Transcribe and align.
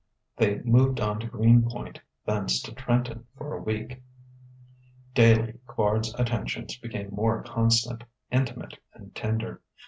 They 0.35 0.61
moved 0.61 0.99
on 0.99 1.19
to 1.19 1.27
Greenpoint, 1.27 1.99
thence 2.25 2.59
to 2.63 2.73
Trenton 2.73 3.27
for 3.37 3.53
a 3.53 3.61
week. 3.61 4.01
Daily 5.13 5.59
Quard's 5.67 6.11
attentions 6.15 6.75
became 6.75 7.11
more 7.13 7.43
constant, 7.43 8.05
intimate 8.31 8.79
and 8.95 9.13
tender. 9.13 9.61